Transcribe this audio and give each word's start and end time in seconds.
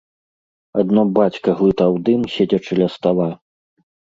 Адно 0.83 1.03
бацька 1.17 1.49
глытаў 1.61 1.91
дым, 2.09 2.25
седзячы 2.37 2.73
ля 2.83 2.87
стала. 2.99 3.29